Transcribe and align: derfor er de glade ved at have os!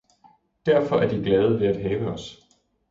derfor 0.65 0.95
er 0.99 1.07
de 1.09 1.17
glade 1.23 1.59
ved 1.59 1.67
at 1.67 1.81
have 1.81 2.07
os! 2.07 2.43